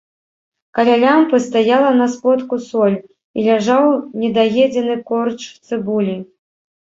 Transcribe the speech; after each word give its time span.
Каля 0.75 0.93
лямпы 1.01 1.37
стаяла 1.47 1.89
на 1.99 2.07
сподку 2.13 2.55
соль 2.69 2.97
і 3.39 3.45
ляжаў 3.49 3.85
недаедзены 4.23 4.95
корч 5.11 5.37
цыбулі. 5.67 6.17